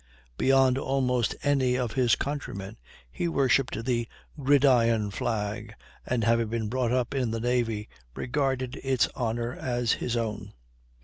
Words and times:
Beyond 0.35 0.79
almost 0.79 1.35
any 1.43 1.77
of 1.77 1.91
his 1.91 2.15
countrymen, 2.15 2.77
he 3.11 3.27
worshipped 3.27 3.85
the 3.85 4.07
"Gridiron 4.35 5.11
Flag," 5.11 5.75
and, 6.07 6.23
having 6.23 6.47
been 6.47 6.69
brought 6.69 6.91
up 6.91 7.13
in 7.13 7.29
the 7.29 7.39
Navy, 7.39 7.87
regarded 8.15 8.79
its 8.83 9.07
honor 9.13 9.53
as 9.53 9.91
his 9.91 10.17
own. 10.17 10.53